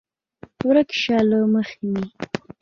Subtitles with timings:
[0.67, 2.03] ورک شه له مخې مې!